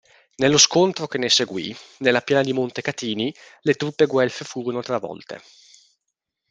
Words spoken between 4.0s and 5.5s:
guelfe furono travolte.